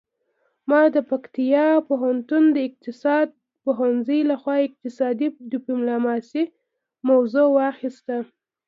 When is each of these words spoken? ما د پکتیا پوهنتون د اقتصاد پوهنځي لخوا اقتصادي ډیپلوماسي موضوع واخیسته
ما 0.69 0.81
د 0.95 0.97
پکتیا 1.11 1.65
پوهنتون 1.87 2.43
د 2.51 2.57
اقتصاد 2.67 3.27
پوهنځي 3.63 4.19
لخوا 4.31 4.55
اقتصادي 4.67 5.27
ډیپلوماسي 5.51 6.43
موضوع 7.09 7.47
واخیسته 7.57 8.15